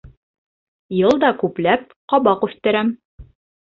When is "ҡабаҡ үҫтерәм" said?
2.15-2.95